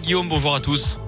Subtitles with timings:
[0.00, 0.98] Guillaume, bonjour à tous.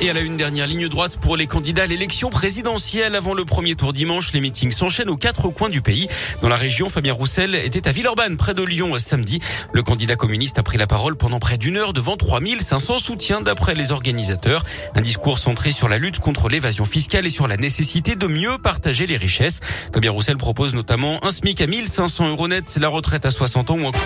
[0.00, 3.44] Et à la une dernière ligne droite pour les candidats à l'élection présidentielle avant le
[3.44, 6.08] premier tour dimanche, les meetings s'enchaînent aux quatre coins du pays.
[6.40, 9.40] Dans la région, Fabien Roussel était à Villeurbanne, près de Lyon, samedi.
[9.74, 13.74] Le candidat communiste a pris la parole pendant près d'une heure devant 3500 soutiens d'après
[13.74, 14.64] les organisateurs.
[14.94, 18.56] Un discours centré sur la lutte contre l'évasion fiscale et sur la nécessité de mieux
[18.56, 19.60] partager les richesses.
[19.92, 23.78] Fabien Roussel propose notamment un SMIC à 1500 euros net, la retraite à 60 ans
[23.80, 24.00] ou encore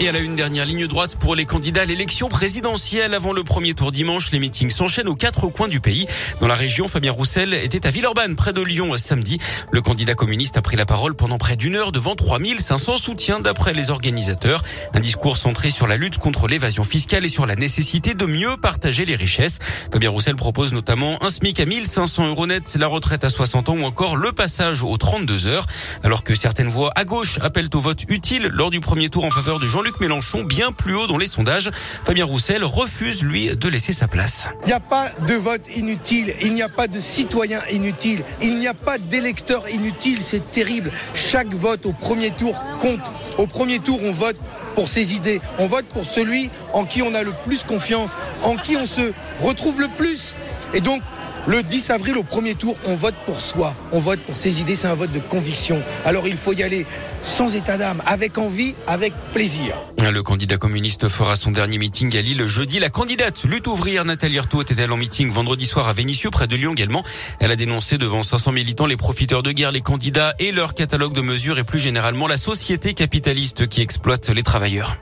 [0.00, 3.44] et à la une dernière ligne droite pour les candidats à l'élection présidentielle avant le
[3.44, 6.06] premier tour dimanche, les meetings s'enchaînent aux quatre coins du pays.
[6.40, 9.38] Dans la région, Fabien Roussel était à Villeurbanne, près de Lyon, samedi.
[9.70, 13.74] Le candidat communiste a pris la parole pendant près d'une heure devant 3500 soutiens d'après
[13.74, 14.62] les organisateurs.
[14.94, 18.56] Un discours centré sur la lutte contre l'évasion fiscale et sur la nécessité de mieux
[18.56, 19.58] partager les richesses.
[19.92, 23.76] Fabien Roussel propose notamment un SMIC à 1500 euros net, la retraite à 60 ans
[23.76, 25.66] ou encore le passage aux 32 heures.
[26.04, 29.30] Alors que certaines voix à gauche appellent au vote utile lors du premier tour en
[29.30, 31.70] faveur de Jean-Luc Mélenchon bien plus haut dans les sondages.
[32.04, 34.48] Fabien Roussel refuse, lui, de laisser sa place.
[34.62, 38.58] Il n'y a pas de vote inutile, il n'y a pas de citoyen inutile, il
[38.58, 40.92] n'y a pas d'électeur inutile, c'est terrible.
[41.14, 43.00] Chaque vote au premier tour compte.
[43.38, 44.36] Au premier tour, on vote
[44.74, 48.10] pour ses idées, on vote pour celui en qui on a le plus confiance,
[48.42, 50.36] en qui on se retrouve le plus.
[50.74, 51.02] Et donc,
[51.46, 54.76] le 10 avril, au premier tour, on vote pour soi, on vote pour ses idées,
[54.76, 55.80] c'est un vote de conviction.
[56.04, 56.86] Alors il faut y aller
[57.22, 59.74] sans état d'âme, avec envie, avec plaisir.
[59.98, 62.78] Le candidat communiste fera son dernier meeting à Lille jeudi.
[62.78, 66.56] La candidate lutte ouvrière Nathalie Arthaud était-elle en meeting vendredi soir à Vénissieux, près de
[66.56, 67.04] Lyon également.
[67.38, 71.12] Elle a dénoncé devant 500 militants les profiteurs de guerre, les candidats et leur catalogue
[71.12, 74.96] de mesures et plus généralement la société capitaliste qui exploite les travailleurs.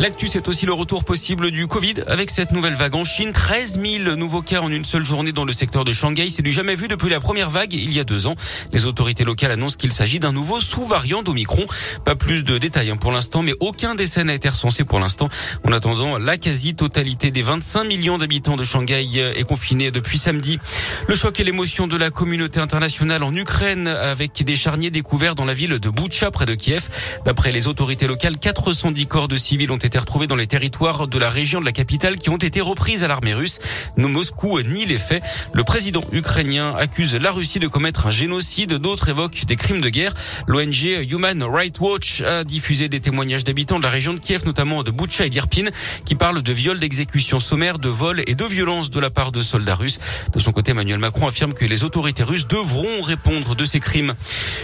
[0.00, 3.30] L'actu, c'est aussi le retour possible du Covid avec cette nouvelle vague en Chine.
[3.32, 6.28] 13 000 nouveaux cas en une seule journée dans le secteur de Shanghai.
[6.30, 8.34] C'est du jamais vu depuis la première vague il y a deux ans.
[8.72, 11.64] Les autorités locales annoncent qu'il s'agit d'un nouveau sous-variant d'Omicron.
[12.04, 15.28] Pas plus de détails hein, pour l'instant, mais aucun décès n'a été recensé pour l'instant.
[15.64, 19.06] En attendant, la quasi-totalité des 25 millions d'habitants de Shanghai
[19.36, 20.58] est confinée depuis samedi.
[21.06, 25.44] Le choc et l'émotion de la communauté internationale en Ukraine avec des charniers découverts dans
[25.44, 26.88] la ville de Boutcha près de Kiev.
[27.24, 31.18] D'après les autorités locales, 410 corps de civils ont été retrouvés dans les territoires de
[31.18, 33.58] la région de la capitale qui ont été reprises à l'armée russe.
[33.96, 35.22] Moscou nie les faits.
[35.52, 38.74] Le président ukrainien accuse la Russie de commettre un génocide.
[38.74, 40.14] D'autres évoquent des crimes de guerre.
[40.46, 44.82] L'ONG Human Rights Watch a diffusé des témoignages d'habitants de la région de Kiev, notamment
[44.82, 45.66] de Boutcha et d'Irpin,
[46.04, 49.42] qui parlent de viols, d'exécutions sommaires, de vols et de violences de la part de
[49.42, 49.98] soldats russes.
[50.32, 54.14] De son côté, Emmanuel Macron affirme que les autorités russes devront répondre de ces crimes.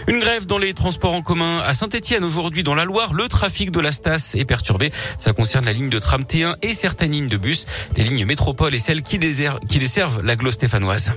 [0.06, 3.12] Une grève dans les transports en commun à Saint-Etienne aujourd'hui dans la Loire.
[3.12, 4.92] Le trafic de la Stas est perturbé.
[5.18, 7.66] Ça concerne la ligne de tram T1 et certaines lignes de bus.
[7.96, 11.12] Les lignes métropole et celles qui, desservent la Glo stéphanoise.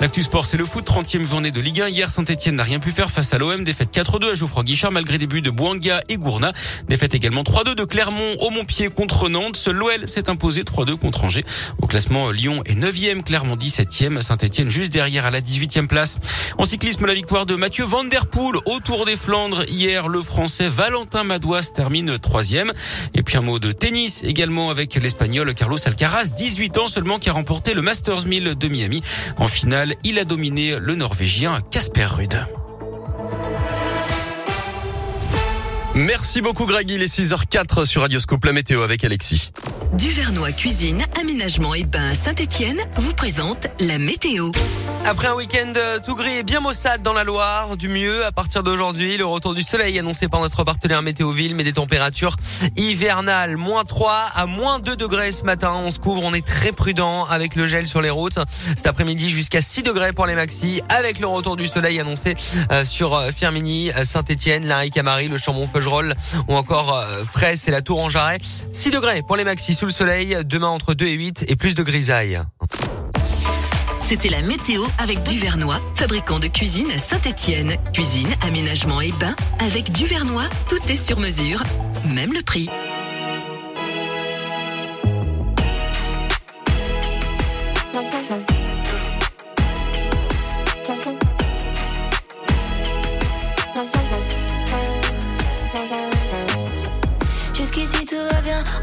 [0.00, 0.88] L'actu sport, c'est le foot.
[0.88, 1.88] 30e journée de Ligue 1.
[1.88, 3.64] Hier, Saint-Etienne n'a rien pu faire face à l'OM.
[3.64, 6.52] Défaite 4-2 à Geoffroy Guichard malgré des buts de Bouanga et Gourna.
[6.88, 9.66] Défaite également 3-2 de Clermont au Montpied contre Nantes.
[9.66, 11.44] L'OL s'est imposé 3-2 contre Angers.
[11.82, 16.18] Au classement, Lyon est 9e, Clermont 17e, Saint-Etienne juste derrière à la 18e place.
[16.58, 19.64] En cyclisme, la victoire de Mathieu Van Der Poel au Tour des Flandres.
[19.68, 22.70] Hier, le français Valentin Madouas termine 3e.
[23.14, 27.30] Et puis un mot de tennis également avec l'espagnol Carlos Alcaraz, 18 ans seulement, qui
[27.30, 29.02] a remporté le Masters 1000 de Miami.
[29.38, 32.67] En finale, il a dominé le Norvégien Casper Ruud.
[35.98, 39.50] Merci beaucoup Greg, il est 6h04 sur Radioscope la météo avec Alexis.
[39.94, 44.52] Duvernois Cuisine, Aménagement et Bain Saint-Etienne vous présente la météo.
[45.04, 45.72] Après un week-end
[46.04, 49.54] tout gris et bien maussade dans la Loire, du mieux à partir d'aujourd'hui, le retour
[49.54, 52.36] du soleil annoncé par notre partenaire Météoville, mais des températures
[52.76, 55.72] hivernales, moins 3 à moins 2 degrés ce matin.
[55.74, 58.38] On se couvre, on est très prudent avec le gel sur les routes.
[58.76, 62.34] Cet après-midi jusqu'à 6 degrés pour les maxis, avec le retour du soleil annoncé
[62.70, 65.38] euh, sur euh, Firmini, euh, Saint-Etienne, Larry-Camary, le
[66.48, 68.38] Ou encore Fraisse et la Tour en Jarret.
[68.70, 71.74] 6 degrés pour les maxis sous le soleil, demain entre 2 et 8 et plus
[71.74, 72.40] de grisaille.
[74.00, 77.76] C'était la météo avec Duvernois, fabricant de cuisine à Saint-Étienne.
[77.92, 81.62] Cuisine, aménagement et bain avec Duvernois, tout est sur mesure,
[82.14, 82.70] même le prix.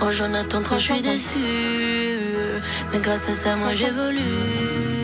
[0.00, 1.38] Quand j'en attends trop, je suis déçu.
[2.90, 4.99] Mais grâce à ça, moi j'évolue.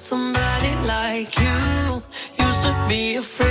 [0.00, 2.02] somebody like you.
[2.38, 3.47] Used to be afraid.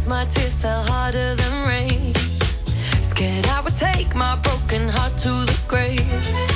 [0.00, 2.14] nights my tears fell harder than rain.
[3.02, 6.49] Scared I would take my broken heart to the grave.